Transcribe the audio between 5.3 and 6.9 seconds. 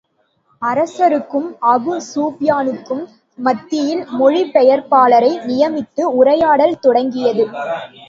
நியமித்து, உரையாடல்